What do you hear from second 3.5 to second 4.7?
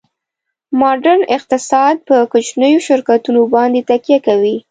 باندې تکیه کوي